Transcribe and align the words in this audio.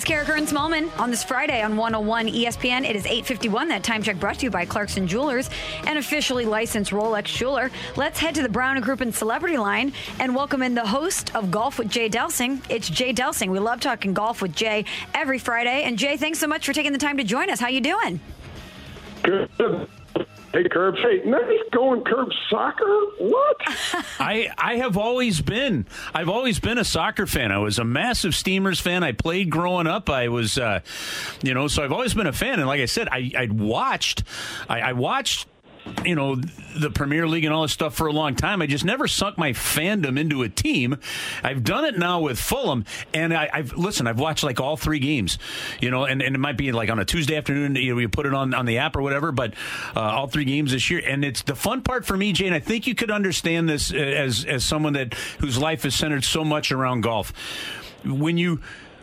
It's 0.00 0.08
Carricker 0.08 0.34
and 0.34 0.48
Smallman 0.48 0.88
on 0.98 1.10
this 1.10 1.22
Friday 1.22 1.60
on 1.60 1.76
101 1.76 2.28
ESPN. 2.28 2.88
It 2.88 2.96
is 2.96 3.04
8:51. 3.04 3.68
That 3.68 3.84
time 3.84 4.02
check 4.02 4.18
brought 4.18 4.38
to 4.38 4.46
you 4.46 4.50
by 4.50 4.64
Clarkson 4.64 5.06
Jewelers, 5.06 5.50
an 5.86 5.98
officially 5.98 6.46
licensed 6.46 6.90
Rolex 6.90 7.26
jeweler. 7.26 7.70
Let's 7.96 8.18
head 8.18 8.34
to 8.36 8.42
the 8.42 8.48
Brown 8.48 8.80
Group 8.80 9.02
and 9.02 9.14
Celebrity 9.14 9.58
Line 9.58 9.92
and 10.18 10.34
welcome 10.34 10.62
in 10.62 10.74
the 10.74 10.86
host 10.86 11.36
of 11.36 11.50
Golf 11.50 11.78
with 11.78 11.90
Jay 11.90 12.08
Delsing. 12.08 12.62
It's 12.70 12.88
Jay 12.88 13.12
Delsing. 13.12 13.50
We 13.50 13.58
love 13.58 13.80
talking 13.80 14.14
golf 14.14 14.40
with 14.40 14.56
Jay 14.56 14.86
every 15.12 15.38
Friday. 15.38 15.82
And 15.82 15.98
Jay, 15.98 16.16
thanks 16.16 16.38
so 16.38 16.46
much 16.46 16.64
for 16.64 16.72
taking 16.72 16.92
the 16.92 16.98
time 16.98 17.18
to 17.18 17.24
join 17.24 17.50
us. 17.50 17.60
How 17.60 17.68
you 17.68 17.82
doing? 17.82 18.20
Good. 19.22 19.50
Hey, 20.52 20.68
Curbs. 20.68 20.98
Hey, 21.00 21.22
nice 21.24 21.60
going, 21.70 22.02
Curbs 22.02 22.36
soccer. 22.50 22.84
What? 23.18 23.56
I 24.18 24.50
I 24.58 24.76
have 24.76 24.96
always 24.96 25.40
been 25.40 25.86
I've 26.12 26.28
always 26.28 26.58
been 26.58 26.76
a 26.78 26.84
soccer 26.84 27.26
fan. 27.26 27.52
I 27.52 27.58
was 27.58 27.78
a 27.78 27.84
massive 27.84 28.34
Steamers 28.34 28.80
fan. 28.80 29.04
I 29.04 29.12
played 29.12 29.50
growing 29.50 29.86
up. 29.86 30.10
I 30.10 30.28
was, 30.28 30.58
uh, 30.58 30.80
you 31.42 31.54
know, 31.54 31.68
so 31.68 31.84
I've 31.84 31.92
always 31.92 32.14
been 32.14 32.26
a 32.26 32.32
fan. 32.32 32.58
And 32.58 32.66
like 32.66 32.80
I 32.80 32.86
said, 32.86 33.08
I 33.08 33.30
I 33.38 33.46
watched 33.50 34.24
I, 34.68 34.80
I 34.80 34.92
watched 34.94 35.46
you 36.04 36.14
know 36.14 36.36
the 36.36 36.90
Premier 36.90 37.26
League 37.26 37.44
and 37.44 37.52
all 37.52 37.62
this 37.62 37.72
stuff 37.72 37.94
for 37.94 38.06
a 38.06 38.12
long 38.12 38.34
time. 38.34 38.62
I 38.62 38.66
just 38.66 38.84
never 38.84 39.08
sunk 39.08 39.36
my 39.36 39.50
fandom 39.52 40.18
into 40.18 40.42
a 40.42 40.48
team. 40.48 40.98
I've 41.42 41.64
done 41.64 41.84
it 41.84 41.98
now 41.98 42.20
with 42.20 42.38
Fulham, 42.38 42.84
and 43.12 43.34
I, 43.34 43.48
have 43.52 43.76
listen. 43.76 44.06
I've 44.06 44.18
watched 44.18 44.44
like 44.44 44.60
all 44.60 44.76
three 44.76 44.98
games, 44.98 45.38
you 45.80 45.90
know, 45.90 46.04
and, 46.04 46.22
and 46.22 46.34
it 46.34 46.38
might 46.38 46.56
be 46.56 46.72
like 46.72 46.90
on 46.90 46.98
a 46.98 47.04
Tuesday 47.04 47.36
afternoon. 47.36 47.76
You 47.76 47.94
know, 47.94 48.00
you 48.00 48.08
put 48.08 48.26
it 48.26 48.34
on 48.34 48.54
on 48.54 48.66
the 48.66 48.78
app 48.78 48.96
or 48.96 49.02
whatever, 49.02 49.32
but 49.32 49.54
uh, 49.96 50.00
all 50.00 50.26
three 50.26 50.44
games 50.44 50.72
this 50.72 50.90
year, 50.90 51.02
and 51.06 51.24
it's 51.24 51.42
the 51.42 51.54
fun 51.54 51.82
part 51.82 52.04
for 52.04 52.16
me, 52.16 52.32
Jane. 52.32 52.52
I 52.52 52.60
think 52.60 52.86
you 52.86 52.94
could 52.94 53.10
understand 53.10 53.68
this 53.68 53.92
as 53.92 54.44
as 54.44 54.64
someone 54.64 54.94
that 54.94 55.14
whose 55.40 55.58
life 55.58 55.84
is 55.84 55.94
centered 55.94 56.24
so 56.24 56.44
much 56.44 56.72
around 56.72 57.02
golf. 57.02 57.32
When 58.04 58.38
you 58.38 58.60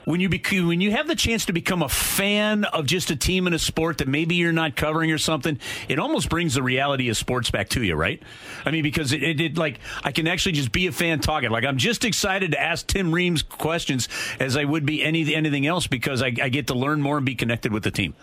when 0.07 0.21
you 0.21 0.29
bec- 0.29 0.51
when 0.51 0.79
you 0.79 0.91
have 0.91 1.05
the 1.05 1.15
chance 1.15 1.47
to 1.47 1.51
become 1.51 1.83
a 1.83 1.89
fan 1.89 2.63
of 2.63 2.85
just 2.85 3.11
a 3.11 3.15
team 3.17 3.45
in 3.45 3.53
a 3.53 3.59
sport 3.59 3.97
that 3.97 4.07
maybe 4.07 4.35
you're 4.35 4.53
not 4.53 4.73
covering 4.73 5.11
or 5.11 5.17
something, 5.17 5.59
it 5.89 5.99
almost 5.99 6.29
brings 6.29 6.53
the 6.53 6.63
reality 6.63 7.09
of 7.09 7.17
sports 7.17 7.51
back 7.51 7.67
to 7.67 7.83
you, 7.83 7.93
right? 7.93 8.23
I 8.65 8.71
mean, 8.71 8.83
because 8.83 9.11
it, 9.11 9.21
it, 9.21 9.41
it 9.41 9.57
like 9.57 9.81
I 10.05 10.13
can 10.13 10.25
actually 10.25 10.53
just 10.53 10.71
be 10.71 10.87
a 10.87 10.93
fan 10.93 11.19
talking. 11.19 11.49
Like 11.49 11.65
I'm 11.65 11.75
just 11.75 12.05
excited 12.05 12.51
to 12.51 12.61
ask 12.61 12.87
Tim 12.87 13.13
Ream's 13.13 13.43
questions 13.43 14.07
as 14.39 14.55
I 14.55 14.63
would 14.63 14.85
be 14.85 15.03
any 15.03 15.35
anything 15.35 15.67
else 15.67 15.87
because 15.87 16.21
I, 16.21 16.27
I 16.41 16.47
get 16.47 16.67
to 16.67 16.73
learn 16.73 17.01
more 17.01 17.17
and 17.17 17.25
be 17.25 17.35
connected 17.35 17.73
with 17.73 17.83
the 17.83 17.91
team. 17.91 18.15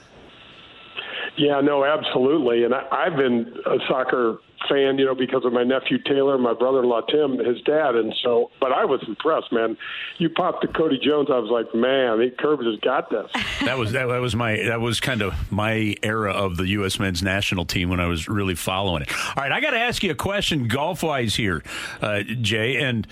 Yeah, 1.36 1.60
no, 1.60 1.84
absolutely. 1.84 2.64
And 2.64 2.74
I, 2.74 2.86
I've 2.90 3.16
been 3.16 3.52
a 3.66 3.78
soccer 3.88 4.38
fan, 4.68 4.98
you 4.98 5.04
know, 5.04 5.14
because 5.14 5.44
of 5.44 5.52
my 5.52 5.62
nephew 5.62 5.98
Taylor, 5.98 6.38
my 6.38 6.54
brother-in-law 6.54 7.02
Tim, 7.02 7.38
his 7.38 7.60
dad, 7.62 7.94
and 7.94 8.14
so. 8.22 8.50
But 8.60 8.72
I 8.72 8.84
was 8.84 9.02
impressed, 9.06 9.52
man. 9.52 9.76
You 10.18 10.30
popped 10.30 10.62
to 10.62 10.68
Cobi 10.68 10.98
Jones, 10.98 11.28
I 11.30 11.38
was 11.38 11.50
like, 11.50 11.74
man, 11.74 12.20
he 12.20 12.30
Curbs 12.30 12.64
has 12.64 12.78
got 12.80 13.10
this. 13.10 13.30
That 13.64 13.78
was 13.78 13.92
that, 13.92 14.06
that 14.06 14.20
was 14.20 14.36
my 14.36 14.56
that 14.64 14.80
was 14.80 15.00
kind 15.00 15.22
of 15.22 15.50
my 15.50 15.94
era 16.02 16.32
of 16.32 16.58
the 16.58 16.66
U.S. 16.68 16.98
men's 16.98 17.22
national 17.22 17.64
team 17.64 17.88
when 17.88 17.98
I 17.98 18.06
was 18.06 18.28
really 18.28 18.54
following 18.54 19.02
it. 19.02 19.12
All 19.28 19.42
right, 19.42 19.52
I 19.52 19.60
got 19.60 19.70
to 19.70 19.78
ask 19.78 20.02
you 20.02 20.10
a 20.10 20.14
question 20.14 20.68
golf 20.68 21.02
wise 21.02 21.36
here, 21.36 21.62
uh, 22.02 22.22
Jay, 22.22 22.76
and 22.76 23.06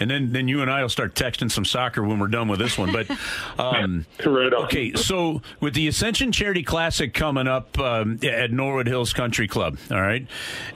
and 0.00 0.10
then 0.10 0.32
then 0.32 0.48
you 0.48 0.62
and 0.62 0.70
I 0.70 0.80
will 0.80 0.88
start 0.88 1.14
texting 1.14 1.50
some 1.50 1.66
soccer 1.66 2.02
when 2.02 2.18
we're 2.18 2.28
done 2.28 2.48
with 2.48 2.58
this 2.58 2.78
one. 2.78 2.90
But 2.90 3.10
um, 3.58 4.06
right 4.24 4.52
okay, 4.52 4.94
so 4.94 5.42
with 5.60 5.74
the 5.74 5.88
Ascension 5.88 6.32
Charity 6.32 6.62
Classic 6.62 7.12
coming 7.12 7.46
up 7.46 7.67
um, 7.78 8.18
at 8.22 8.50
Norwood 8.52 8.86
Hills 8.86 9.12
Country 9.12 9.48
Club, 9.48 9.78
all 9.90 10.00
right. 10.00 10.26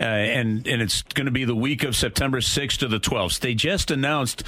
Uh, 0.00 0.04
and 0.04 0.66
and 0.66 0.82
it's 0.82 1.02
going 1.02 1.26
to 1.26 1.32
be 1.32 1.44
the 1.44 1.56
week 1.56 1.84
of 1.84 1.96
September 1.96 2.40
6th 2.40 2.78
to 2.78 2.88
the 2.88 3.00
12th. 3.00 3.40
They 3.40 3.54
just 3.54 3.90
announced 3.90 4.42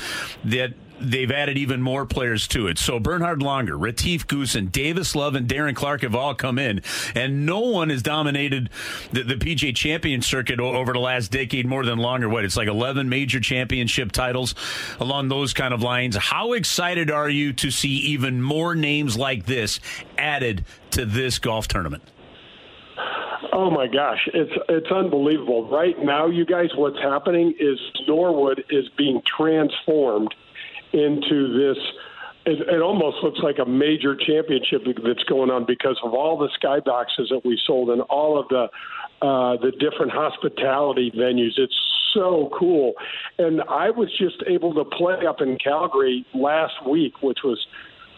that 0.44 0.74
they've 1.00 1.30
added 1.30 1.58
even 1.58 1.82
more 1.82 2.06
players 2.06 2.46
to 2.48 2.66
it. 2.66 2.78
So 2.78 2.98
Bernhard 2.98 3.40
Langer, 3.40 3.80
Retief 3.80 4.26
Goosen, 4.26 4.70
Davis 4.70 5.14
Love, 5.14 5.34
and 5.34 5.48
Darren 5.48 5.74
Clarke 5.74 6.02
have 6.02 6.14
all 6.14 6.34
come 6.34 6.58
in, 6.58 6.82
and 7.14 7.46
no 7.46 7.60
one 7.60 7.90
has 7.90 8.02
dominated 8.02 8.70
the, 9.12 9.22
the 9.22 9.34
PGA 9.34 9.74
Champion 9.74 10.22
circuit 10.22 10.60
over 10.60 10.92
the 10.92 10.98
last 10.98 11.30
decade 11.30 11.66
more 11.66 11.84
than 11.84 11.98
Langer. 11.98 12.30
What 12.30 12.44
it's 12.44 12.56
like 12.56 12.68
11 12.68 13.08
major 13.08 13.40
championship 13.40 14.12
titles 14.12 14.54
along 15.00 15.28
those 15.28 15.52
kind 15.52 15.74
of 15.74 15.82
lines. 15.82 16.16
How 16.16 16.52
excited 16.52 17.10
are 17.10 17.28
you 17.28 17.52
to 17.54 17.70
see 17.70 17.96
even 17.96 18.42
more 18.42 18.74
names 18.74 19.16
like 19.16 19.46
this 19.46 19.80
added 20.18 20.64
to 20.92 21.04
this 21.04 21.38
golf 21.38 21.68
tournament? 21.68 22.02
Oh 23.56 23.70
my 23.70 23.86
gosh, 23.86 24.18
it's 24.34 24.50
it's 24.68 24.90
unbelievable. 24.90 25.70
Right 25.70 25.94
now, 26.02 26.26
you 26.26 26.44
guys, 26.44 26.70
what's 26.74 26.98
happening 26.98 27.54
is 27.60 27.78
Norwood 28.08 28.64
is 28.68 28.86
being 28.98 29.22
transformed 29.38 30.34
into 30.92 31.56
this. 31.56 31.80
It, 32.46 32.68
it 32.68 32.82
almost 32.82 33.18
looks 33.22 33.38
like 33.44 33.58
a 33.60 33.64
major 33.64 34.16
championship 34.16 34.82
that's 35.06 35.22
going 35.28 35.50
on 35.50 35.66
because 35.66 35.96
of 36.02 36.14
all 36.14 36.36
the 36.36 36.48
skyboxes 36.60 37.28
that 37.30 37.42
we 37.44 37.56
sold 37.64 37.90
and 37.90 38.02
all 38.02 38.40
of 38.40 38.48
the 38.48 38.66
uh, 39.22 39.56
the 39.62 39.70
different 39.78 40.10
hospitality 40.10 41.12
venues. 41.12 41.52
It's 41.56 41.78
so 42.12 42.50
cool, 42.58 42.94
and 43.38 43.62
I 43.70 43.90
was 43.90 44.08
just 44.18 44.42
able 44.48 44.74
to 44.74 44.84
play 44.84 45.26
up 45.28 45.40
in 45.40 45.58
Calgary 45.62 46.26
last 46.34 46.84
week, 46.84 47.22
which 47.22 47.38
was 47.44 47.64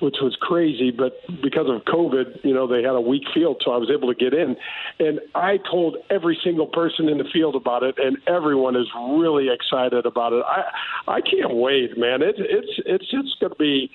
which 0.00 0.16
was 0.20 0.36
crazy. 0.40 0.90
But 0.90 1.14
because 1.42 1.66
of 1.68 1.84
COVID, 1.84 2.44
you 2.44 2.54
know, 2.54 2.66
they 2.66 2.82
had 2.82 2.94
a 2.94 3.00
weak 3.00 3.24
field, 3.34 3.62
so 3.64 3.72
I 3.72 3.76
was 3.76 3.90
able 3.90 4.12
to 4.12 4.14
get 4.14 4.34
in. 4.34 4.56
And 4.98 5.20
I 5.34 5.58
told 5.70 5.96
every 6.10 6.38
single 6.42 6.66
person 6.66 7.08
in 7.08 7.18
the 7.18 7.28
field 7.32 7.54
about 7.54 7.82
it, 7.82 7.96
and 7.98 8.18
everyone 8.26 8.76
is 8.76 8.86
really 9.18 9.48
excited 9.48 10.06
about 10.06 10.32
it. 10.32 10.44
I 10.46 10.62
I 11.08 11.20
can't 11.20 11.54
wait, 11.54 11.96
man. 11.96 12.22
It, 12.22 12.36
it's 12.38 12.80
it's 12.84 13.10
just 13.10 13.40
going 13.40 13.52
to 13.52 13.58
be 13.58 13.90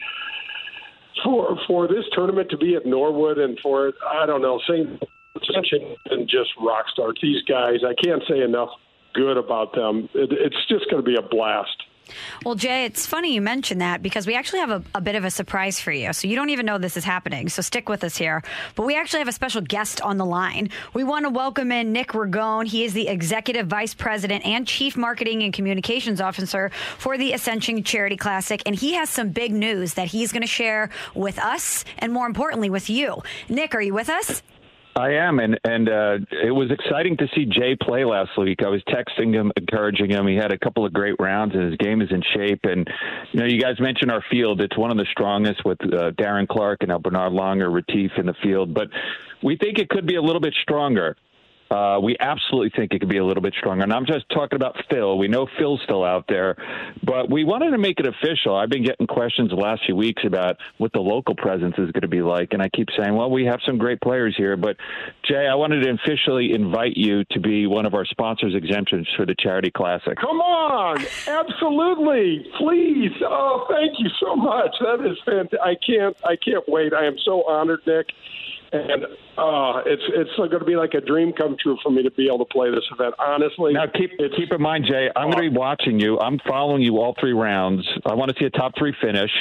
for 1.23 1.57
for 1.67 1.87
this 1.87 2.05
tournament 2.13 2.49
to 2.51 2.57
be 2.57 2.75
at 2.75 2.85
Norwood 2.85 3.37
and 3.37 3.59
for 3.61 3.93
I 4.09 4.25
don't 4.25 4.41
know, 4.41 4.59
saying 4.67 4.99
attention 5.35 5.95
and 6.09 6.27
just 6.27 6.49
rock 6.59 6.85
stars. 6.91 7.17
These 7.21 7.43
guys, 7.43 7.79
I 7.87 7.93
can't 8.01 8.23
say 8.27 8.41
enough 8.41 8.69
good 9.13 9.37
about 9.37 9.75
them. 9.75 10.09
It, 10.13 10.31
it's 10.31 10.67
just 10.67 10.89
going 10.89 11.03
to 11.03 11.07
be 11.07 11.15
a 11.17 11.21
blast. 11.21 11.83
Well, 12.45 12.55
Jay, 12.55 12.85
it's 12.85 13.05
funny 13.05 13.33
you 13.33 13.41
mentioned 13.41 13.81
that 13.81 14.01
because 14.01 14.25
we 14.27 14.35
actually 14.35 14.59
have 14.59 14.71
a, 14.71 14.83
a, 14.95 15.01
bit 15.01 15.15
of 15.15 15.23
a 15.23 15.31
surprise 15.31 15.79
for 15.79 15.91
you. 15.91 16.13
So 16.13 16.27
you 16.27 16.35
don't 16.35 16.49
even 16.49 16.65
know 16.65 16.77
this 16.77 16.97
is 16.97 17.03
happening. 17.03 17.49
So 17.49 17.61
stick 17.61 17.89
with 17.89 18.03
us 18.03 18.17
here. 18.17 18.43
But 18.75 18.85
we 18.85 18.95
actually 18.95 19.19
have 19.19 19.27
a 19.27 19.33
special 19.33 19.61
guest 19.61 20.01
on 20.01 20.17
the 20.17 20.25
line. 20.25 20.69
We 20.93 21.03
want 21.03 21.25
to 21.25 21.29
welcome 21.29 21.71
in 21.71 21.91
Nick 21.91 22.09
Ragone. 22.09 22.67
He 22.67 22.83
is 22.83 22.93
the 22.93 23.07
Executive 23.07 23.67
Vice 23.67 23.93
President 23.93 24.45
and 24.45 24.67
Chief 24.67 24.97
Marketing 24.97 25.43
and 25.43 25.53
Communications 25.53 26.21
Officer 26.21 26.71
for 26.97 27.17
the 27.17 27.33
Ascension 27.33 27.83
Charity 27.83 28.17
Classic. 28.17 28.61
And 28.65 28.75
he 28.75 28.93
has 28.93 29.09
some 29.09 29.29
big 29.29 29.53
news 29.53 29.95
that 29.95 30.07
he's 30.07 30.31
going 30.31 30.41
to 30.41 30.47
share 30.47 30.89
with 31.15 31.39
us 31.39 31.85
and 31.97 32.11
more 32.11 32.25
importantly 32.25 32.69
with 32.69 32.89
you. 32.89 33.21
Nick, 33.49 33.75
are 33.75 33.81
you 33.81 33.93
with 33.93 34.09
us? 34.09 34.41
I 34.95 35.11
am, 35.13 35.39
and 35.39 35.59
and 35.63 35.89
uh, 35.89 36.17
it 36.43 36.51
was 36.51 36.69
exciting 36.69 37.15
to 37.17 37.27
see 37.33 37.45
Jay 37.45 37.77
play 37.79 38.03
last 38.03 38.31
week. 38.37 38.61
I 38.63 38.67
was 38.67 38.81
texting 38.83 39.33
him, 39.33 39.51
encouraging 39.55 40.09
him. 40.09 40.27
He 40.27 40.35
had 40.35 40.51
a 40.51 40.57
couple 40.57 40.85
of 40.85 40.91
great 40.91 41.15
rounds, 41.19 41.55
and 41.55 41.63
his 41.63 41.77
game 41.77 42.01
is 42.01 42.09
in 42.11 42.21
shape. 42.35 42.59
And 42.63 42.89
you 43.31 43.39
know, 43.39 43.45
you 43.45 43.59
guys 43.61 43.79
mentioned 43.79 44.11
our 44.11 44.23
field; 44.29 44.61
it's 44.61 44.77
one 44.77 44.91
of 44.91 44.97
the 44.97 45.05
strongest 45.11 45.63
with 45.63 45.81
uh, 45.81 46.11
Darren 46.11 46.47
Clarke 46.47 46.79
and 46.81 46.89
now 46.89 46.99
Bernhard 46.99 47.31
Langer, 47.31 47.71
Retief 47.71 48.11
in 48.17 48.25
the 48.25 48.35
field. 48.43 48.73
But 48.73 48.89
we 49.41 49.55
think 49.55 49.79
it 49.79 49.87
could 49.87 50.05
be 50.05 50.15
a 50.15 50.21
little 50.21 50.41
bit 50.41 50.55
stronger. 50.61 51.15
Uh, 51.71 51.99
we 52.01 52.17
absolutely 52.19 52.69
think 52.75 52.93
it 52.93 52.99
could 52.99 53.09
be 53.09 53.17
a 53.17 53.25
little 53.25 53.41
bit 53.41 53.53
stronger. 53.57 53.83
And 53.83 53.93
I'm 53.93 54.05
just 54.05 54.27
talking 54.29 54.57
about 54.57 54.75
Phil. 54.89 55.17
We 55.17 55.29
know 55.29 55.47
Phil's 55.57 55.79
still 55.85 56.03
out 56.03 56.25
there, 56.27 56.57
but 57.01 57.31
we 57.31 57.45
wanted 57.45 57.71
to 57.71 57.77
make 57.77 57.99
it 57.99 58.05
official. 58.05 58.57
I've 58.57 58.69
been 58.69 58.83
getting 58.83 59.07
questions 59.07 59.51
the 59.51 59.55
last 59.55 59.83
few 59.85 59.95
weeks 59.95 60.23
about 60.25 60.57
what 60.79 60.91
the 60.91 60.99
local 60.99 61.33
presence 61.33 61.75
is 61.77 61.89
going 61.91 62.01
to 62.01 62.09
be 62.09 62.21
like. 62.21 62.49
And 62.51 62.61
I 62.61 62.67
keep 62.75 62.89
saying, 62.97 63.15
well, 63.15 63.31
we 63.31 63.45
have 63.45 63.61
some 63.65 63.77
great 63.77 64.01
players 64.01 64.35
here. 64.35 64.57
But, 64.57 64.75
Jay, 65.23 65.47
I 65.47 65.55
wanted 65.55 65.83
to 65.83 65.91
officially 65.91 66.51
invite 66.53 66.97
you 66.97 67.23
to 67.31 67.39
be 67.39 67.67
one 67.67 67.85
of 67.85 67.93
our 67.93 68.05
sponsors 68.05 68.53
exemptions 68.53 69.07
for 69.15 69.25
the 69.25 69.35
Charity 69.39 69.71
Classic. 69.71 70.17
Come 70.17 70.41
on. 70.41 70.97
Absolutely. 71.25 72.45
Please. 72.57 73.13
Oh, 73.23 73.65
thank 73.69 73.97
you 73.97 74.09
so 74.19 74.35
much. 74.35 74.75
That 74.81 75.09
is 75.09 75.17
fantastic. 75.25 75.59
I 75.63 75.75
can't, 75.85 76.17
I 76.25 76.35
can't 76.35 76.67
wait. 76.67 76.93
I 76.93 77.05
am 77.05 77.15
so 77.23 77.47
honored, 77.47 77.79
Nick 77.87 78.07
and 78.71 79.03
uh, 79.37 79.81
it's 79.85 80.03
it's 80.15 80.35
going 80.37 80.49
to 80.51 80.63
be 80.65 80.75
like 80.75 80.93
a 80.93 81.01
dream 81.01 81.33
come 81.33 81.57
true 81.61 81.77
for 81.83 81.91
me 81.91 82.03
to 82.03 82.11
be 82.11 82.27
able 82.27 82.39
to 82.39 82.45
play 82.45 82.69
this 82.71 82.83
event. 82.91 83.13
Honestly, 83.19 83.73
now 83.73 83.85
keep 83.87 84.11
keep 84.37 84.51
in 84.51 84.61
mind, 84.61 84.85
Jay, 84.85 85.09
I'm 85.15 85.31
going 85.31 85.43
to 85.43 85.49
be 85.51 85.57
watching 85.57 85.99
you. 85.99 86.19
I'm 86.19 86.39
following 86.47 86.81
you 86.81 86.97
all 86.97 87.15
three 87.19 87.33
rounds. 87.33 87.87
I 88.05 88.13
want 88.13 88.31
to 88.31 88.37
see 88.39 88.45
a 88.45 88.49
top 88.49 88.73
three 88.77 88.95
finish. 89.01 89.31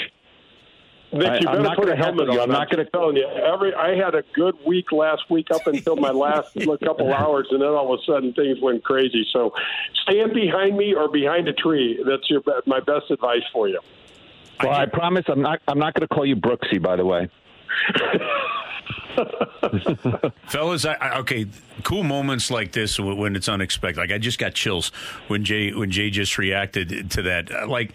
Nick, 1.13 1.29
I- 1.29 1.39
you 1.39 1.49
I'm 1.49 1.57
better 1.57 1.63
not 1.63 1.77
put 1.77 1.89
a 1.89 1.97
helmet 1.97 2.29
on. 2.29 2.39
I'm 2.41 2.51
not 2.51 2.71
gonna- 2.71 2.85
telling 2.87 3.17
you. 3.17 3.27
Every 3.27 3.75
I 3.75 3.95
had 3.97 4.15
a 4.15 4.23
good 4.35 4.57
week 4.67 4.93
last 4.93 5.23
week 5.31 5.49
up 5.53 5.67
until 5.67 5.97
my 5.97 6.11
last 6.11 6.55
couple 6.85 7.13
hours, 7.13 7.49
and 7.51 7.61
then 7.61 7.69
all 7.69 7.93
of 7.95 8.01
a 8.01 8.03
sudden 8.05 8.33
things 8.33 8.59
went 8.61 8.83
crazy. 8.85 9.27
So, 9.33 9.53
stand 10.09 10.35
behind 10.35 10.77
me 10.77 10.95
or 10.95 11.09
behind 11.09 11.49
a 11.49 11.53
tree. 11.53 12.03
That's 12.07 12.29
your 12.31 12.43
my 12.67 12.81
best 12.81 13.11
advice 13.11 13.43
for 13.53 13.69
you. 13.69 13.81
Well, 14.63 14.73
I 14.73 14.87
promise 14.87 15.25
I'm 15.29 15.41
not. 15.41 15.61
I'm 15.69 15.79
not 15.79 15.95
going 15.95 16.07
to 16.07 16.15
call 16.15 16.27
you 16.27 16.37
Brooksy. 16.37 16.81
By 16.83 16.97
the 16.97 17.05
way. 17.05 17.29
Fellas, 20.49 20.85
I, 20.85 20.95
I, 20.95 21.19
okay, 21.21 21.47
cool 21.85 22.03
moments 22.03 22.51
like 22.51 22.73
this 22.73 22.99
when 22.99 23.37
it's 23.37 23.49
unexpected. 23.49 24.01
Like 24.01 24.13
I 24.13 24.19
just 24.19 24.39
got 24.39 24.55
chills 24.55 24.89
when 25.29 25.45
Jay 25.45 25.73
when 25.73 25.91
Jay 25.91 26.11
just 26.11 26.39
reacted 26.39 27.11
to 27.13 27.23
that. 27.23 27.51
Uh, 27.51 27.67
Like 27.67 27.93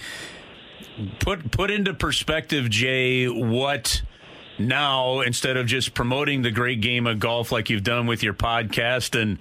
put 1.20 1.52
put 1.52 1.72
into 1.72 1.94
perspective, 1.94 2.70
Jay, 2.70 3.28
what 3.28 4.02
now 4.58 5.20
instead 5.20 5.58
of 5.58 5.68
just 5.68 5.94
promoting 5.94 6.42
the 6.42 6.52
great 6.52 6.80
game 6.80 7.08
of 7.08 7.20
golf 7.20 7.52
like 7.52 7.70
you've 7.70 7.84
done 7.84 8.08
with 8.08 8.24
your 8.24 8.34
podcast 8.34 9.20
and 9.20 9.38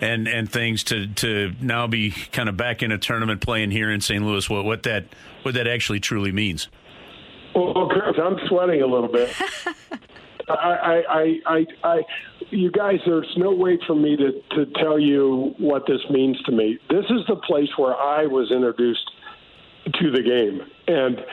and 0.00 0.26
and 0.26 0.50
things 0.50 0.82
to 0.84 1.06
to 1.08 1.52
now 1.60 1.86
be 1.86 2.10
kind 2.10 2.48
of 2.48 2.56
back 2.56 2.82
in 2.82 2.90
a 2.90 2.98
tournament 2.98 3.40
playing 3.40 3.70
here 3.70 3.90
in 3.90 4.00
St. 4.00 4.24
Louis. 4.24 4.48
What 4.50 4.64
what 4.64 4.82
that 4.84 5.04
what 5.42 5.54
that 5.54 5.66
actually 5.68 6.00
truly 6.00 6.32
means. 6.32 6.68
Well, 7.54 7.88
Chris, 7.88 8.16
I'm 8.22 8.36
sweating 8.48 8.82
a 8.82 8.86
little 8.86 9.08
bit. 9.08 9.30
I, 10.48 11.02
I, 11.08 11.40
I, 11.46 11.66
I, 11.82 12.02
you 12.50 12.70
guys, 12.70 13.00
there's 13.04 13.32
no 13.36 13.50
way 13.50 13.78
for 13.86 13.94
me 13.94 14.16
to, 14.16 14.32
to 14.56 14.66
tell 14.80 14.98
you 14.98 15.54
what 15.58 15.86
this 15.86 16.00
means 16.10 16.40
to 16.42 16.52
me. 16.52 16.78
This 16.88 17.04
is 17.06 17.26
the 17.28 17.36
place 17.36 17.68
where 17.76 17.94
I 17.94 18.26
was 18.26 18.52
introduced 18.52 19.10
to 20.00 20.10
the 20.10 20.22
game. 20.22 20.60
And 20.86 21.24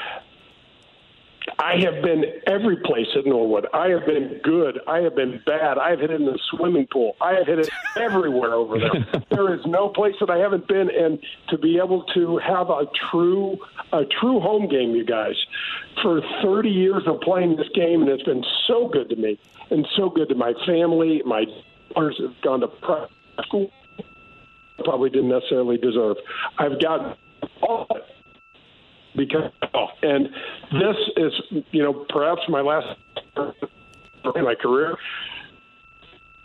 I 1.59 1.75
have 1.81 2.01
been 2.01 2.23
every 2.47 2.77
place 2.77 3.07
at 3.17 3.25
Norwood. 3.25 3.67
I 3.73 3.89
have 3.89 4.05
been 4.05 4.39
good. 4.43 4.79
I 4.87 4.99
have 4.99 5.15
been 5.15 5.41
bad. 5.45 5.77
I 5.77 5.91
have 5.91 5.99
hit 5.99 6.11
it 6.11 6.21
in 6.21 6.25
the 6.25 6.39
swimming 6.51 6.87
pool. 6.91 7.15
I 7.21 7.33
have 7.33 7.47
hit 7.47 7.59
it 7.59 7.69
everywhere 7.97 8.53
over 8.53 8.79
there. 8.79 9.23
there 9.29 9.53
is 9.53 9.61
no 9.65 9.89
place 9.89 10.15
that 10.19 10.29
I 10.29 10.37
haven't 10.37 10.67
been. 10.67 10.89
And 10.89 11.19
to 11.49 11.57
be 11.57 11.77
able 11.77 12.03
to 12.13 12.37
have 12.37 12.69
a 12.69 12.85
true, 13.11 13.57
a 13.91 14.03
true 14.05 14.39
home 14.39 14.67
game, 14.67 14.91
you 14.91 15.05
guys, 15.05 15.35
for 16.01 16.21
30 16.41 16.69
years 16.69 17.03
of 17.07 17.21
playing 17.21 17.57
this 17.57 17.69
game, 17.75 18.01
and 18.01 18.09
it's 18.09 18.23
been 18.23 18.45
so 18.67 18.87
good 18.87 19.09
to 19.09 19.15
me 19.15 19.39
and 19.69 19.87
so 19.95 20.09
good 20.09 20.29
to 20.29 20.35
my 20.35 20.53
family. 20.65 21.21
My 21.25 21.45
daughters 21.93 22.19
have 22.19 22.41
gone 22.41 22.61
to 22.61 22.69
school. 23.43 23.71
Probably 24.83 25.09
didn't 25.09 25.29
necessarily 25.29 25.77
deserve. 25.77 26.17
I've 26.57 26.81
got 26.81 27.17
all 27.61 27.87
because 29.15 29.51
oh, 29.73 29.87
and 30.01 30.29
this 30.71 30.95
is 31.17 31.63
you 31.71 31.83
know 31.83 32.05
perhaps 32.09 32.41
my 32.49 32.61
last 32.61 32.87
in 34.35 34.43
my 34.43 34.55
career 34.55 34.95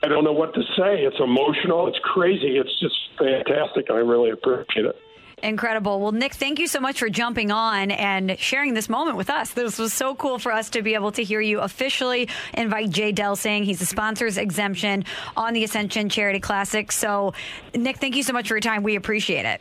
i 0.03 0.09
don't 0.09 0.25
know 0.25 0.32
what 0.32 0.55
to 0.55 0.62
say 0.76 1.05
it's 1.05 1.19
emotional 1.20 1.87
it's 1.87 1.99
crazy 2.03 2.56
it's 2.59 2.79
just 2.81 2.97
fantastic 3.19 3.91
i 3.91 3.94
really 3.94 4.31
appreciate 4.31 4.87
it 4.87 4.97
Incredible. 5.43 6.00
Well, 6.00 6.12
Nick, 6.12 6.35
thank 6.35 6.59
you 6.59 6.67
so 6.67 6.81
much 6.81 6.99
for 6.99 7.09
jumping 7.09 7.50
on 7.50 7.91
and 7.91 8.38
sharing 8.38 8.75
this 8.75 8.88
moment 8.88 9.17
with 9.17 9.31
us. 9.31 9.53
This 9.53 9.79
was 9.79 9.93
so 9.93 10.15
cool 10.15 10.38
for 10.38 10.53
us 10.53 10.70
to 10.70 10.82
be 10.82 10.94
able 10.94 11.12
to 11.12 11.23
hear 11.23 11.41
you 11.41 11.61
officially 11.61 12.29
invite 12.55 12.91
Jay 12.91 13.12
Delsing. 13.12 13.65
He's 13.65 13.81
a 13.81 13.87
sponsor's 13.87 14.37
exemption 14.37 15.05
on 15.37 15.55
the 15.55 15.65
Ascension 15.65 16.09
Charity 16.09 16.41
Classic. 16.41 16.91
So, 16.91 17.35
Nick, 17.75 17.99
thank 17.99 18.17
you 18.17 18.23
so 18.23 18.32
much 18.32 18.49
for 18.49 18.55
your 18.55 18.61
time. 18.61 18.82
We 18.82 18.97
appreciate 18.97 19.44
it. 19.44 19.61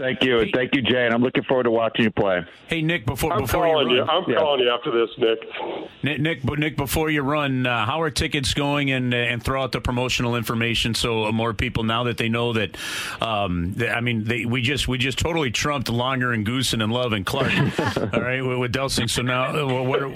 Thank 0.00 0.22
you, 0.22 0.38
and 0.40 0.50
thank 0.54 0.74
you, 0.74 0.80
Jay. 0.82 1.04
And 1.04 1.12
I'm 1.14 1.22
looking 1.22 1.42
forward 1.44 1.64
to 1.64 1.70
watching 1.70 2.04
you 2.04 2.10
play. 2.10 2.40
Hey 2.68 2.80
Nick, 2.82 3.04
before 3.04 3.32
i'm 3.32 3.42
before 3.42 3.66
calling 3.66 3.90
you, 3.90 3.96
you, 3.96 4.02
run, 4.02 4.10
i'm 4.24 4.30
Yeah. 4.30 4.38
calling 4.38 4.60
you 4.60 4.70
after 4.70 4.90
this 4.90 5.10
nick 5.18 5.38
Nick, 6.02 6.20
Nick, 6.20 6.58
Nick, 6.58 6.76
before 6.76 7.10
you 7.10 7.20
run, 7.22 7.66
uh, 7.66 7.84
how 7.84 8.00
are 8.00 8.10
tickets 8.10 8.54
going, 8.54 8.90
and 8.90 9.12
and 9.12 9.42
throw 9.42 9.62
out 9.62 9.72
the 9.72 9.80
promotional 9.80 10.36
information 10.36 10.94
so 10.94 11.26
uh, 11.26 11.32
more 11.32 11.52
people 11.52 11.84
now 11.84 12.04
that 12.04 12.16
they 12.16 12.28
know 12.28 12.52
that. 12.54 12.76
Um, 13.20 13.74
that- 13.74 13.94
I 13.96 14.00
mean, 14.00 14.24
they, 14.24 14.46
we 14.46 14.62
just 14.62 14.88
we 14.88 14.96
just 14.98 15.18
totally 15.18 15.50
trumped 15.50 15.88
Langer 15.88 16.32
and 16.32 16.46
Goosen 16.46 16.82
and 16.82 16.92
Love 16.92 17.12
and 17.12 17.26
Clarke, 17.26 17.52
all 18.14 18.20
right, 18.20 18.40
with, 18.44 18.58
with 18.58 18.72
Delsing. 18.72 19.10
So 19.10 19.20
now, 19.22 19.54
uh, 19.54 19.82
what 19.84 20.02
are, 20.02 20.12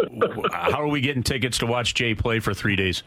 how 0.52 0.80
are 0.80 0.88
we 0.88 1.00
getting 1.02 1.22
tickets 1.22 1.58
to 1.58 1.66
watch 1.66 1.92
Jay 1.94 2.14
play 2.14 2.38
for 2.40 2.54
three 2.54 2.76
days? 2.76 3.02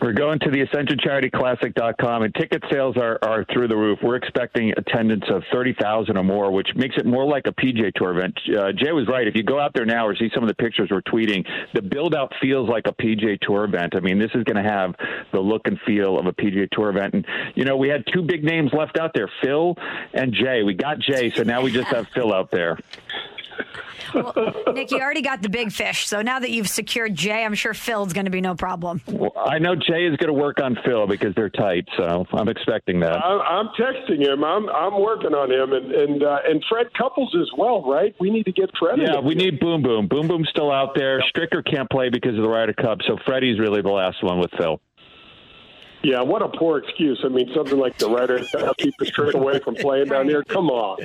We're 0.00 0.12
going 0.12 0.38
to 0.40 0.50
the 0.50 0.66
AscensionCharityClassic.com, 0.66 2.22
and 2.22 2.34
ticket 2.34 2.62
sales 2.70 2.96
are, 2.96 3.18
are 3.22 3.44
through 3.52 3.68
the 3.68 3.76
roof. 3.76 3.98
We're 4.02 4.16
expecting 4.16 4.72
attendance 4.76 5.24
of 5.28 5.42
30,000 5.52 6.16
or 6.16 6.24
more, 6.24 6.50
which 6.50 6.74
makes 6.74 6.96
it 6.96 7.06
more 7.06 7.26
like 7.26 7.46
a 7.46 7.52
PGA 7.52 7.92
Tour 7.94 8.16
event. 8.16 8.38
Uh, 8.48 8.72
Jay 8.72 8.92
was 8.92 9.08
right. 9.08 9.26
If 9.26 9.36
you 9.36 9.42
go 9.42 9.60
out 9.60 9.72
there 9.74 9.84
now 9.84 10.06
or 10.06 10.16
see 10.16 10.30
some 10.34 10.42
of 10.42 10.48
the 10.48 10.54
pictures 10.54 10.88
we're 10.90 11.02
tweeting, 11.02 11.46
the 11.74 11.82
build 11.82 12.14
out 12.14 12.32
feels 12.40 12.68
like 12.68 12.86
a 12.86 12.92
PGA 12.92 13.38
Tour 13.40 13.64
event. 13.64 13.94
I 13.94 14.00
mean, 14.00 14.18
this 14.18 14.30
is 14.34 14.44
going 14.44 14.62
to 14.62 14.68
have 14.68 14.94
the 15.32 15.40
look 15.40 15.66
and 15.66 15.78
feel 15.86 16.18
of 16.18 16.26
a 16.26 16.32
PGA 16.32 16.68
Tour 16.70 16.90
event. 16.90 17.14
And, 17.14 17.26
you 17.54 17.64
know, 17.64 17.76
we 17.76 17.88
had 17.88 18.04
two 18.12 18.22
big 18.22 18.42
names 18.42 18.72
left 18.72 18.98
out 18.98 19.12
there, 19.14 19.30
Phil 19.42 19.76
and 20.14 20.32
Jay. 20.32 20.62
We 20.62 20.74
got 20.74 20.98
Jay, 20.98 21.30
so 21.30 21.42
now 21.42 21.62
we 21.62 21.72
just 21.72 21.88
have 21.88 22.08
Phil 22.08 22.32
out 22.32 22.50
there. 22.50 22.78
Well, 24.14 24.34
Nick, 24.74 24.90
you 24.90 24.98
already 24.98 25.22
got 25.22 25.40
the 25.42 25.48
big 25.48 25.70
fish. 25.70 26.08
So 26.08 26.20
now 26.20 26.40
that 26.40 26.50
you've 26.50 26.68
secured 26.68 27.14
Jay, 27.14 27.44
I'm 27.44 27.54
sure 27.54 27.74
Phil's 27.74 28.12
going 28.12 28.24
to 28.24 28.30
be 28.30 28.40
no 28.40 28.54
problem. 28.54 29.00
Well, 29.06 29.32
I 29.36 29.58
know 29.58 29.76
Jay 29.76 30.06
is 30.06 30.16
going 30.16 30.28
to 30.28 30.32
work 30.32 30.60
on 30.60 30.76
Phil 30.84 31.06
because 31.06 31.34
they're 31.34 31.50
tight, 31.50 31.86
so 31.96 32.26
I'm 32.32 32.48
expecting 32.48 33.00
that. 33.00 33.16
I'm, 33.24 33.40
I'm 33.40 33.68
texting 33.78 34.20
him 34.20 34.42
i'm 34.44 34.68
i'm 34.70 35.00
working 35.00 35.34
on 35.34 35.50
him 35.50 35.72
and 35.72 35.92
and 35.92 36.22
uh, 36.22 36.38
and 36.48 36.64
fred 36.68 36.92
couples 36.94 37.34
as 37.40 37.48
well 37.56 37.82
right 37.82 38.14
we 38.20 38.30
need 38.30 38.44
to 38.44 38.52
get 38.52 38.70
fred 38.78 38.98
in 38.98 39.06
Yeah, 39.06 39.20
we 39.20 39.34
need 39.34 39.60
Boom 39.60 39.82
Boom. 39.82 40.08
Boom 40.08 40.28
Boom's 40.28 40.48
still 40.48 40.70
out 40.70 40.94
there. 40.94 41.22
Stricker 41.34 41.64
can't 41.64 41.88
play 41.90 42.08
because 42.10 42.36
of 42.36 42.42
the 42.42 42.48
Ryder 42.48 42.72
Cup, 42.74 42.98
so 43.06 43.16
Freddie's 43.26 43.58
really 43.58 43.82
the 43.82 43.88
last 43.90 44.22
one 44.22 44.38
with 44.38 44.50
Phil. 44.58 44.80
Yeah, 46.02 46.22
what 46.22 46.40
a 46.40 46.48
poor 46.48 46.78
excuse. 46.78 47.20
I 47.24 47.28
mean, 47.28 47.50
something 47.54 47.78
like 47.78 47.98
the 47.98 48.08
Ryder 48.08 48.42
Cup 48.44 48.74
us 48.80 49.08
straight 49.08 49.34
away 49.34 49.58
from 49.58 49.74
playing 49.74 50.06
down 50.06 50.26
here. 50.28 50.42
Come 50.44 50.70
on. 50.70 51.00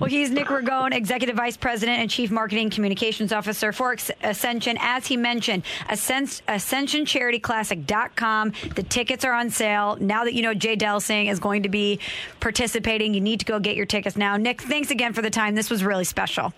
Well, 0.00 0.10
he's 0.10 0.30
Nick 0.30 0.48
Ragone, 0.48 0.92
Executive 0.92 1.36
Vice 1.36 1.56
President 1.56 2.00
and 2.00 2.10
Chief 2.10 2.32
Marketing 2.32 2.70
Communications 2.70 3.32
Officer 3.32 3.72
for 3.72 3.96
Ascension. 4.22 4.76
As 4.80 5.06
he 5.06 5.16
mentioned, 5.16 5.62
Ascen- 5.88 6.42
AscensionCharityClassic.com. 6.48 8.52
The 8.74 8.82
tickets 8.82 9.24
are 9.24 9.32
on 9.32 9.48
sale. 9.50 9.96
Now 10.00 10.24
that 10.24 10.34
you 10.34 10.42
know 10.42 10.54
Jay 10.54 10.76
Delsing 10.76 11.30
is 11.30 11.38
going 11.38 11.62
to 11.62 11.68
be 11.68 12.00
participating, 12.40 13.14
you 13.14 13.20
need 13.20 13.38
to 13.40 13.46
go 13.46 13.60
get 13.60 13.76
your 13.76 13.86
tickets 13.86 14.16
now. 14.16 14.36
Nick, 14.36 14.62
thanks 14.62 14.90
again 14.90 15.12
for 15.12 15.22
the 15.22 15.30
time. 15.30 15.54
This 15.54 15.70
was 15.70 15.84
really 15.84 16.02
special. 16.04 16.52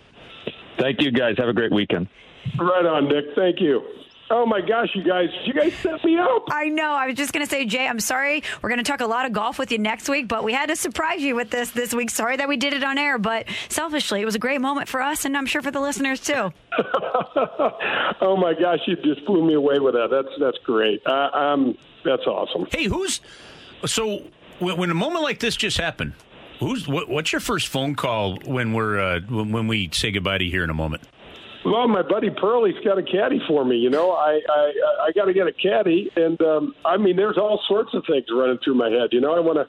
Thank 0.78 1.02
you, 1.02 1.10
guys. 1.10 1.34
Have 1.36 1.48
a 1.48 1.52
great 1.52 1.72
weekend. 1.72 2.08
Right 2.58 2.86
on, 2.86 3.08
Nick. 3.08 3.26
Thank 3.36 3.60
you. 3.60 3.82
Oh 4.34 4.46
my 4.46 4.62
gosh, 4.62 4.88
you 4.94 5.02
guys! 5.02 5.28
You 5.44 5.52
guys 5.52 5.74
set 5.74 6.02
me 6.02 6.16
up. 6.16 6.44
I 6.50 6.70
know. 6.70 6.92
I 6.92 7.06
was 7.06 7.16
just 7.16 7.34
going 7.34 7.44
to 7.44 7.50
say, 7.50 7.66
Jay, 7.66 7.86
I'm 7.86 8.00
sorry. 8.00 8.42
We're 8.62 8.70
going 8.70 8.82
to 8.82 8.90
talk 8.90 9.02
a 9.02 9.06
lot 9.06 9.26
of 9.26 9.32
golf 9.34 9.58
with 9.58 9.70
you 9.70 9.76
next 9.76 10.08
week, 10.08 10.26
but 10.26 10.42
we 10.42 10.54
had 10.54 10.70
to 10.70 10.76
surprise 10.76 11.20
you 11.20 11.36
with 11.36 11.50
this 11.50 11.70
this 11.72 11.92
week. 11.92 12.08
Sorry 12.08 12.38
that 12.38 12.48
we 12.48 12.56
did 12.56 12.72
it 12.72 12.82
on 12.82 12.96
air, 12.96 13.18
but 13.18 13.46
selfishly, 13.68 14.22
it 14.22 14.24
was 14.24 14.34
a 14.34 14.38
great 14.38 14.62
moment 14.62 14.88
for 14.88 15.02
us, 15.02 15.26
and 15.26 15.36
I'm 15.36 15.44
sure 15.44 15.60
for 15.60 15.70
the 15.70 15.82
listeners 15.82 16.18
too. 16.18 16.50
oh 18.22 18.38
my 18.40 18.54
gosh, 18.58 18.78
you 18.86 18.96
just 18.96 19.26
blew 19.26 19.46
me 19.46 19.52
away 19.52 19.78
with 19.80 19.92
that. 19.92 20.08
That's 20.10 20.34
that's 20.40 20.58
great. 20.64 21.02
Uh, 21.04 21.28
um, 21.36 21.76
that's 22.02 22.26
awesome. 22.26 22.66
Hey, 22.70 22.84
who's 22.84 23.20
so 23.84 24.22
when, 24.60 24.78
when 24.78 24.90
a 24.90 24.94
moment 24.94 25.24
like 25.24 25.40
this 25.40 25.56
just 25.56 25.76
happened? 25.76 26.14
Who's 26.58 26.88
what, 26.88 27.06
what's 27.10 27.32
your 27.32 27.40
first 27.40 27.68
phone 27.68 27.96
call 27.96 28.38
when 28.46 28.72
we're 28.72 28.98
uh, 28.98 29.20
when, 29.28 29.52
when 29.52 29.66
we 29.66 29.90
say 29.92 30.10
goodbye 30.10 30.38
to 30.38 30.44
you 30.44 30.50
here 30.50 30.64
in 30.64 30.70
a 30.70 30.74
moment? 30.74 31.02
Well, 31.64 31.86
my 31.86 32.02
buddy 32.02 32.30
Pearlie's 32.30 32.82
got 32.84 32.98
a 32.98 33.02
caddy 33.02 33.40
for 33.46 33.64
me. 33.64 33.76
You 33.76 33.90
know, 33.90 34.12
I 34.12 34.40
I, 34.48 34.72
I 35.08 35.12
got 35.14 35.26
to 35.26 35.32
get 35.32 35.46
a 35.46 35.52
caddy, 35.52 36.10
and 36.16 36.40
um, 36.42 36.74
I 36.84 36.96
mean, 36.96 37.16
there's 37.16 37.38
all 37.38 37.60
sorts 37.68 37.90
of 37.94 38.02
things 38.08 38.26
running 38.32 38.58
through 38.64 38.74
my 38.74 38.90
head. 38.90 39.10
You 39.12 39.20
know, 39.20 39.34
I 39.34 39.40
want 39.40 39.58
to 39.58 39.66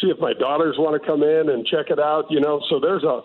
see 0.00 0.08
if 0.10 0.18
my 0.18 0.32
daughters 0.32 0.76
want 0.78 1.00
to 1.00 1.06
come 1.06 1.22
in 1.22 1.48
and 1.50 1.66
check 1.66 1.90
it 1.90 2.00
out. 2.00 2.26
You 2.30 2.40
know, 2.40 2.60
so 2.68 2.80
there's 2.80 3.04
a 3.04 3.22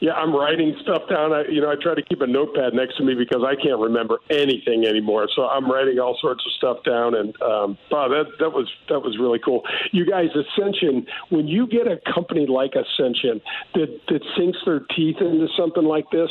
yeah, 0.00 0.12
I'm 0.12 0.34
writing 0.34 0.74
stuff 0.80 1.02
down. 1.10 1.32
I, 1.32 1.44
you 1.50 1.60
know, 1.60 1.70
I 1.70 1.74
try 1.80 1.94
to 1.94 2.02
keep 2.02 2.22
a 2.22 2.26
notepad 2.26 2.72
next 2.72 2.96
to 2.96 3.04
me 3.04 3.14
because 3.14 3.44
I 3.46 3.54
can't 3.54 3.78
remember 3.78 4.18
anything 4.30 4.86
anymore. 4.86 5.28
So 5.36 5.42
I'm 5.42 5.70
writing 5.70 5.98
all 5.98 6.16
sorts 6.20 6.42
of 6.46 6.52
stuff 6.52 6.78
down, 6.84 7.14
and 7.14 7.34
um, 7.42 7.78
wow, 7.90 8.08
that 8.08 8.24
that 8.40 8.50
was 8.50 8.66
that 8.88 9.00
was 9.00 9.18
really 9.20 9.38
cool. 9.44 9.62
You 9.92 10.06
guys, 10.06 10.28
Ascension, 10.32 11.06
when 11.28 11.48
you 11.48 11.66
get 11.66 11.86
a 11.86 12.00
company 12.14 12.46
like 12.46 12.72
Ascension 12.72 13.42
that 13.74 14.00
that 14.08 14.22
sinks 14.38 14.58
their 14.64 14.80
teeth 14.96 15.16
into 15.20 15.48
something 15.58 15.84
like 15.84 16.06
this, 16.10 16.30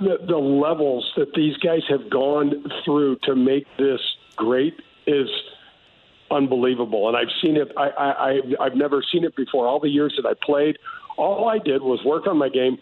the, 0.00 0.18
the 0.26 0.36
levels 0.36 1.10
that 1.16 1.34
these 1.34 1.56
guys 1.58 1.82
have 1.88 2.10
gone 2.10 2.64
through 2.84 3.16
to 3.24 3.36
make 3.36 3.66
this 3.78 4.00
great 4.36 4.74
is 5.06 5.28
unbelievable. 6.30 7.08
And 7.08 7.16
I've 7.16 7.32
seen 7.42 7.56
it. 7.56 7.68
I, 7.76 7.88
I, 7.88 8.64
I've, 8.64 8.74
never 8.74 9.02
seen 9.12 9.24
it 9.24 9.36
before. 9.36 9.66
All 9.66 9.80
the 9.80 9.88
years 9.88 10.18
that 10.20 10.28
I 10.28 10.34
played, 10.44 10.78
all 11.18 11.48
I 11.48 11.58
did 11.58 11.82
was 11.82 12.00
work 12.04 12.26
on 12.26 12.38
my 12.38 12.48
game, 12.48 12.78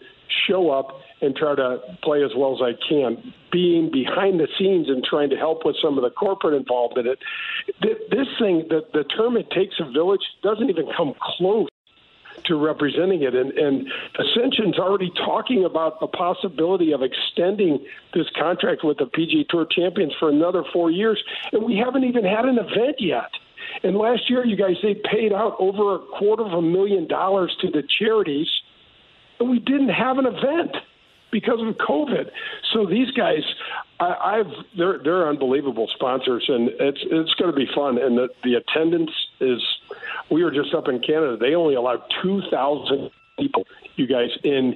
show 0.47 0.71
up, 0.71 0.99
and 1.21 1.35
try 1.35 1.55
to 1.55 1.79
play 2.01 2.23
as 2.23 2.31
well 2.37 2.55
as 2.55 2.61
I 2.61 2.71
can. 2.87 3.33
Being 3.51 3.91
behind 3.91 4.39
the 4.39 4.47
scenes 4.57 4.87
and 4.87 5.03
trying 5.03 5.29
to 5.31 5.35
help 5.35 5.65
with 5.65 5.75
some 5.81 5.97
of 5.97 6.03
the 6.03 6.11
corporate 6.11 6.53
involvement. 6.53 7.07
It, 7.07 7.19
this 7.81 8.27
thing, 8.39 8.67
the, 8.69 8.81
the 8.93 9.03
term 9.03 9.35
"it 9.35 9.49
takes 9.51 9.75
a 9.79 9.91
village" 9.91 10.21
doesn't 10.43 10.69
even 10.69 10.87
come 10.95 11.13
close 11.19 11.67
to 12.49 12.55
representing 12.55 13.23
it. 13.23 13.33
And, 13.33 13.51
and 13.51 13.87
Ascension's 14.19 14.77
already 14.77 15.11
talking 15.15 15.63
about 15.63 15.99
the 15.99 16.07
possibility 16.07 16.91
of 16.91 17.01
extending 17.01 17.79
this 18.13 18.25
contract 18.37 18.83
with 18.83 18.97
the 18.97 19.05
PGA 19.05 19.47
Tour 19.47 19.65
champions 19.71 20.13
for 20.19 20.29
another 20.29 20.63
four 20.73 20.91
years, 20.91 21.23
and 21.53 21.63
we 21.63 21.77
haven't 21.77 22.03
even 22.03 22.25
had 22.25 22.45
an 22.45 22.57
event 22.59 22.97
yet. 22.99 23.31
And 23.83 23.95
last 23.95 24.29
year, 24.29 24.45
you 24.45 24.57
guys 24.57 24.75
they 24.81 24.95
paid 24.95 25.31
out 25.31 25.55
over 25.59 25.95
a 25.95 25.99
quarter 26.17 26.43
of 26.43 26.53
a 26.53 26.61
million 26.61 27.07
dollars 27.07 27.55
to 27.61 27.69
the 27.69 27.83
charities, 27.99 28.47
and 29.39 29.49
we 29.49 29.59
didn't 29.59 29.89
have 29.89 30.17
an 30.17 30.25
event 30.25 30.75
because 31.31 31.59
of 31.61 31.75
COVID. 31.75 32.31
So 32.73 32.85
these 32.85 33.11
guys, 33.11 33.43
I, 33.99 34.39
I've 34.39 34.51
they're 34.77 34.99
they're 35.03 35.29
unbelievable 35.29 35.87
sponsors, 35.93 36.45
and 36.47 36.69
it's 36.79 36.99
it's 37.03 37.33
going 37.35 37.51
to 37.51 37.55
be 37.55 37.67
fun. 37.73 37.97
And 37.97 38.17
the 38.17 38.29
the 38.43 38.55
attendance 38.55 39.11
is. 39.39 39.61
We 40.31 40.43
were 40.43 40.51
just 40.51 40.73
up 40.73 40.87
in 40.87 40.99
Canada. 40.99 41.37
They 41.39 41.55
only 41.55 41.75
allowed 41.75 42.01
two 42.21 42.41
thousand 42.51 43.11
people, 43.39 43.65
you 43.95 44.07
guys, 44.07 44.29
in 44.43 44.75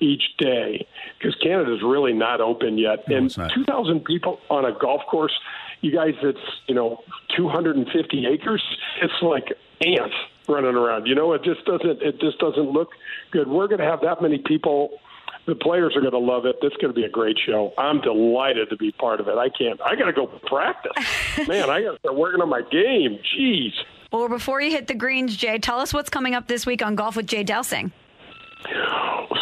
each 0.00 0.22
day 0.38 0.86
because 1.18 1.34
Canada's 1.42 1.82
really 1.82 2.12
not 2.12 2.40
open 2.40 2.78
yet. 2.78 3.08
No, 3.08 3.16
and 3.16 3.26
it's 3.26 3.38
not. 3.38 3.52
two 3.52 3.64
thousand 3.64 4.04
people 4.04 4.38
on 4.50 4.64
a 4.64 4.72
golf 4.78 5.02
course, 5.10 5.32
you 5.80 5.92
guys, 5.92 6.14
it's 6.22 6.38
you 6.66 6.74
know 6.74 7.02
two 7.36 7.48
hundred 7.48 7.76
and 7.76 7.86
fifty 7.88 8.26
acres. 8.26 8.62
It's 9.00 9.22
like 9.22 9.52
ants 9.80 10.14
running 10.48 10.74
around. 10.74 11.06
You 11.06 11.14
know, 11.14 11.32
it 11.32 11.42
just 11.42 11.64
doesn't 11.64 12.02
it 12.02 12.20
just 12.20 12.38
doesn't 12.38 12.70
look 12.70 12.90
good. 13.30 13.48
We're 13.48 13.68
going 13.68 13.80
to 13.80 13.86
have 13.86 14.00
that 14.02 14.22
many 14.22 14.38
people 14.38 14.98
the 15.46 15.54
players 15.54 15.96
are 15.96 16.00
going 16.00 16.12
to 16.12 16.18
love 16.18 16.46
it. 16.46 16.56
This 16.62 16.70
is 16.70 16.78
going 16.78 16.94
to 16.94 16.98
be 16.98 17.04
a 17.04 17.10
great 17.10 17.36
show. 17.44 17.72
I'm 17.76 18.00
delighted 18.00 18.70
to 18.70 18.76
be 18.76 18.92
part 18.92 19.20
of 19.20 19.28
it. 19.28 19.36
I 19.36 19.48
can't. 19.48 19.80
I 19.82 19.96
got 19.96 20.04
to 20.06 20.12
go 20.12 20.26
practice. 20.46 20.92
Man, 21.48 21.68
I 21.68 21.82
got 21.82 21.92
to 21.92 21.98
start 21.98 22.16
working 22.16 22.40
on 22.40 22.48
my 22.48 22.62
game. 22.70 23.18
Jeez. 23.36 23.72
Well, 24.12 24.28
before 24.28 24.60
you 24.60 24.70
hit 24.70 24.88
the 24.88 24.94
greens, 24.94 25.34
Jay, 25.36 25.58
tell 25.58 25.80
us 25.80 25.94
what's 25.94 26.10
coming 26.10 26.34
up 26.34 26.46
this 26.46 26.66
week 26.66 26.82
on 26.82 26.94
Golf 26.94 27.16
with 27.16 27.26
Jay 27.26 27.42
Delsing. 27.42 27.90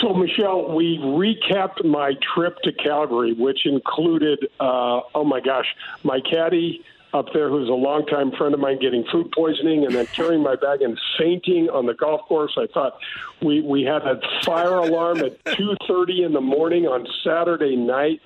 So, 0.00 0.14
Michelle, 0.14 0.72
we 0.72 0.98
recapped 0.98 1.84
my 1.84 2.14
trip 2.34 2.56
to 2.62 2.72
Calgary, 2.72 3.32
which 3.32 3.66
included, 3.66 4.38
uh, 4.60 5.00
oh 5.14 5.24
my 5.24 5.40
gosh, 5.40 5.66
my 6.04 6.20
caddy 6.20 6.84
up 7.12 7.26
there, 7.34 7.50
who's 7.50 7.68
a 7.68 7.72
longtime 7.72 8.30
friend 8.32 8.54
of 8.54 8.60
mine, 8.60 8.78
getting 8.78 9.04
food 9.10 9.32
poisoning, 9.32 9.84
and 9.84 9.94
then 9.94 10.06
carrying 10.14 10.42
my 10.42 10.54
bag 10.54 10.82
and 10.82 10.96
fainting 11.18 11.68
on 11.68 11.86
the 11.86 11.94
golf 11.94 12.20
course. 12.28 12.56
I 12.56 12.66
thought 12.72 12.96
we 13.42 13.60
we 13.62 13.82
had 13.82 14.02
a 14.02 14.20
fire 14.44 14.76
alarm 14.76 15.18
at 15.18 15.44
two 15.56 15.74
thirty 15.88 16.22
in 16.22 16.32
the 16.32 16.40
morning 16.40 16.86
on 16.86 17.06
Saturday 17.24 17.74
night 17.74 18.20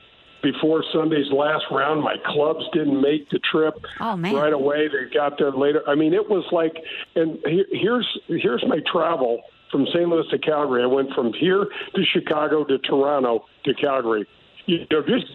before 0.44 0.84
Sunday's 0.92 1.32
last 1.32 1.64
round. 1.72 2.02
My 2.02 2.16
clubs 2.26 2.62
didn't 2.72 3.00
make 3.00 3.28
the 3.30 3.40
trip 3.50 3.74
Oh, 4.00 4.16
man. 4.16 4.36
right 4.36 4.52
away. 4.52 4.86
They 4.86 5.12
got 5.12 5.38
there 5.38 5.50
later. 5.50 5.82
I 5.88 5.96
mean, 5.96 6.14
it 6.14 6.28
was 6.30 6.44
like, 6.52 6.74
and 7.16 7.38
here's 7.72 8.06
here's 8.28 8.62
my 8.68 8.78
travel 8.92 9.42
from 9.72 9.86
St. 9.86 10.08
Louis 10.08 10.24
to 10.30 10.38
Calgary. 10.38 10.84
I 10.84 10.86
went 10.86 11.10
from 11.14 11.32
here 11.32 11.66
to 11.96 12.04
Chicago 12.12 12.62
to 12.64 12.78
Toronto 12.78 13.46
to 13.64 13.74
Calgary. 13.74 14.28
You 14.66 14.86
know, 14.90 15.02
just 15.02 15.26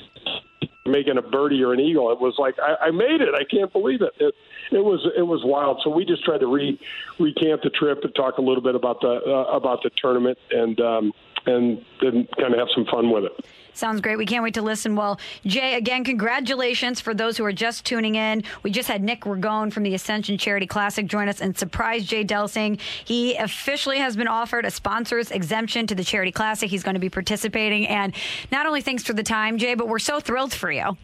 making 0.85 1.17
a 1.17 1.21
birdie 1.21 1.61
or 1.63 1.73
an 1.73 1.79
eagle. 1.79 2.11
It 2.11 2.19
was 2.19 2.35
like 2.39 2.55
I, 2.61 2.87
I 2.87 2.91
made 2.91 3.21
it. 3.21 3.29
I 3.35 3.43
can't 3.43 3.71
believe 3.71 4.01
it. 4.01 4.11
It 4.19 4.33
it 4.71 4.83
was 4.83 5.05
it 5.17 5.23
was 5.23 5.41
wild. 5.43 5.81
So 5.83 5.89
we 5.89 6.05
just 6.05 6.23
tried 6.23 6.39
to 6.39 6.47
re 6.47 6.79
recant 7.19 7.61
the 7.63 7.69
trip 7.69 7.99
and 8.03 8.13
talk 8.15 8.37
a 8.37 8.41
little 8.41 8.63
bit 8.63 8.75
about 8.75 9.01
the 9.01 9.07
uh, 9.27 9.55
about 9.55 9.83
the 9.83 9.91
tournament 10.01 10.37
and 10.51 10.79
um, 10.79 11.11
and 11.45 11.83
then 12.01 12.27
kind 12.37 12.53
of 12.53 12.59
have 12.59 12.69
some 12.73 12.85
fun 12.85 13.11
with 13.11 13.25
it. 13.25 13.45
Sounds 13.73 14.01
great. 14.01 14.17
We 14.17 14.25
can't 14.25 14.43
wait 14.43 14.55
to 14.55 14.61
listen. 14.61 14.95
Well, 14.95 15.19
Jay, 15.45 15.75
again, 15.75 16.03
congratulations 16.03 16.99
for 16.99 17.13
those 17.13 17.37
who 17.37 17.45
are 17.45 17.53
just 17.53 17.85
tuning 17.85 18.15
in. 18.15 18.43
We 18.61 18.71
just 18.71 18.89
had 18.89 19.01
Nick 19.01 19.21
Ragone 19.21 19.71
from 19.71 19.83
the 19.83 19.93
Ascension 19.93 20.37
Charity 20.37 20.67
Classic 20.67 21.05
join 21.05 21.29
us 21.29 21.39
and 21.39 21.57
surprise 21.57 22.05
Jay 22.05 22.25
Delsing. 22.25 22.81
He 23.05 23.35
officially 23.37 23.99
has 23.99 24.17
been 24.17 24.27
offered 24.27 24.65
a 24.65 24.71
sponsor's 24.71 25.31
exemption 25.31 25.87
to 25.87 25.95
the 25.95 26.03
Charity 26.03 26.33
Classic. 26.33 26.69
He's 26.69 26.83
going 26.83 26.95
to 26.95 26.99
be 26.99 27.09
participating. 27.09 27.87
And 27.87 28.13
not 28.51 28.65
only 28.65 28.81
thanks 28.81 29.03
for 29.03 29.13
the 29.13 29.23
time, 29.23 29.57
Jay, 29.57 29.75
but 29.75 29.87
we're 29.87 29.99
so 29.99 30.19
thrilled 30.19 30.53
for 30.53 30.71
you. 30.71 30.97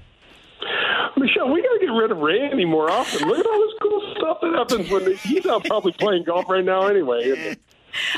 Michelle, 1.15 1.49
we 1.49 1.61
got 1.61 1.73
to 1.73 1.79
get 1.79 1.91
rid 1.93 2.11
of 2.11 2.17
Randy 2.17 2.65
more 2.65 2.91
often. 2.91 3.25
Look 3.27 3.39
at 3.39 3.45
all 3.45 3.59
this 3.59 3.73
cool 3.81 4.13
stuff 4.17 4.37
that 4.41 4.53
happens 4.53 4.91
when 4.91 5.15
he's 5.17 5.45
out 5.45 5.63
probably 5.63 5.93
playing 5.93 6.23
golf 6.25 6.49
right 6.49 6.65
now 6.65 6.87
anyway. 6.87 7.55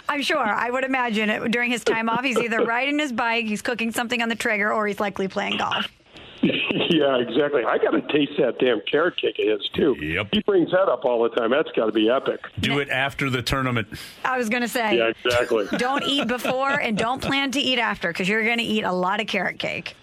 I'm 0.10 0.22
sure. 0.22 0.38
I 0.40 0.70
would 0.70 0.84
imagine 0.84 1.30
it, 1.30 1.52
during 1.52 1.72
his 1.72 1.84
time 1.84 2.10
off, 2.10 2.24
he's 2.24 2.38
either 2.38 2.64
riding 2.64 3.00
his 3.00 3.12
bike, 3.12 3.46
he's 3.46 3.62
cooking 3.62 3.92
something 3.92 4.22
on 4.22 4.30
the 4.30 4.36
Traeger, 4.36 4.72
or 4.74 4.88
he's 4.88 5.00
likely 5.00 5.28
playing 5.28 5.58
golf. 5.58 5.88
yeah, 6.44 7.18
exactly. 7.18 7.64
I 7.66 7.78
got 7.80 7.92
to 7.92 8.02
taste 8.14 8.34
that 8.38 8.60
damn 8.60 8.80
carrot 8.90 9.20
cake 9.20 9.38
of 9.40 9.60
his 9.60 9.70
too. 9.76 9.96
Yep. 10.00 10.28
He 10.32 10.42
brings 10.42 10.70
that 10.72 10.88
up 10.88 11.04
all 11.04 11.24
the 11.24 11.30
time. 11.30 11.50
That's 11.50 11.72
got 11.72 11.88
to 11.88 11.92
be 11.92 12.10
epic. 12.10 12.42
Do 12.60 12.78
it 12.80 12.90
after 12.90 13.30
the 13.32 13.42
tournament. 13.42 13.88
I 14.24 14.38
was 14.38 14.48
going 14.48 14.62
to 14.62 14.68
say. 14.68 14.98
Yeah, 14.98 15.12
exactly. 15.26 15.66
Don't 15.78 16.04
eat 16.04 16.28
before 16.28 16.80
and 16.80 16.96
don't 16.98 17.22
plan 17.22 17.52
to 17.52 17.60
eat 17.60 17.80
after 17.80 18.10
because 18.10 18.30
you're 18.30 18.44
going 18.46 18.60
to 18.60 18.64
eat 18.64 18.84
a 18.84 18.92
lot 18.92 19.20
of 19.20 19.26
carrot 19.28 19.58
cake. 19.58 19.96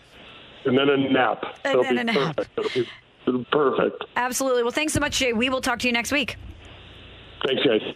and 0.65 0.77
then 0.77 0.89
a 0.89 0.97
nap. 0.97 1.45
And 1.65 1.73
It'll 1.79 1.85
then 1.85 1.95
be 1.95 2.01
a 2.01 2.05
nap. 2.05 2.37
perfect. 2.37 2.59
It'll 2.59 2.85
it'll 3.29 3.39
be 3.39 3.47
perfect. 3.53 4.05
Absolutely. 4.17 4.63
Well, 4.65 4.73
thanks 4.73 4.93
so 4.93 4.99
much, 5.01 5.19
Jay. 5.19 5.33
We 5.33 5.49
will 5.51 5.61
talk 5.61 5.79
to 5.81 5.87
you 5.87 5.93
next 5.93 6.11
week. 6.11 6.37
Thanks, 7.47 7.63
guys. 7.63 7.95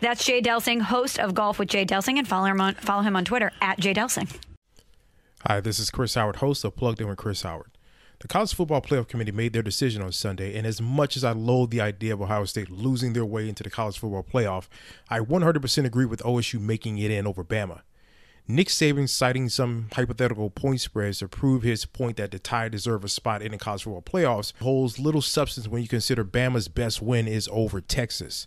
That's 0.00 0.24
Jay 0.24 0.40
Delsing, 0.40 0.80
host 0.82 1.18
of 1.18 1.34
Golf 1.34 1.58
with 1.58 1.68
Jay 1.68 1.84
Delsing, 1.84 2.18
and 2.18 2.28
follow 2.28 2.46
him 2.46 2.60
on, 2.60 2.74
follow 2.74 3.02
him 3.02 3.16
on 3.16 3.24
Twitter 3.24 3.52
at 3.60 3.78
Jay 3.78 3.94
Delsing. 3.94 4.34
Hi, 5.46 5.60
this 5.60 5.78
is 5.78 5.90
Chris 5.90 6.14
Howard, 6.14 6.36
host 6.36 6.64
of 6.64 6.76
Plugged 6.76 7.00
In 7.00 7.08
with 7.08 7.18
Chris 7.18 7.42
Howard. 7.42 7.70
The 8.20 8.28
College 8.28 8.54
Football 8.54 8.80
Playoff 8.80 9.08
Committee 9.08 9.32
made 9.32 9.52
their 9.52 9.62
decision 9.62 10.00
on 10.00 10.12
Sunday, 10.12 10.56
and 10.56 10.66
as 10.66 10.80
much 10.80 11.16
as 11.16 11.24
I 11.24 11.32
loathe 11.32 11.70
the 11.70 11.80
idea 11.80 12.14
of 12.14 12.22
Ohio 12.22 12.44
State 12.44 12.70
losing 12.70 13.12
their 13.12 13.24
way 13.24 13.48
into 13.48 13.62
the 13.62 13.70
College 13.70 13.98
Football 13.98 14.22
Playoff, 14.22 14.68
I 15.10 15.18
100% 15.18 15.84
agree 15.84 16.06
with 16.06 16.22
OSU 16.22 16.60
making 16.60 16.98
it 16.98 17.10
in 17.10 17.26
over 17.26 17.44
Bama. 17.44 17.80
Nick 18.46 18.68
Saban 18.68 19.08
citing 19.08 19.48
some 19.48 19.88
hypothetical 19.92 20.50
point 20.50 20.80
spreads 20.80 21.18
to 21.18 21.28
prove 21.28 21.62
his 21.62 21.86
point 21.86 22.18
that 22.18 22.30
the 22.30 22.38
Tide 22.38 22.72
deserve 22.72 23.02
a 23.02 23.08
spot 23.08 23.42
in 23.42 23.52
the 23.52 23.58
college 23.58 23.82
football 23.82 24.02
playoffs 24.02 24.52
holds 24.60 24.98
little 24.98 25.22
substance 25.22 25.66
when 25.66 25.82
you 25.82 25.88
consider 25.88 26.24
Bama's 26.24 26.68
best 26.68 27.00
win 27.00 27.26
is 27.26 27.48
over 27.50 27.80
Texas. 27.80 28.46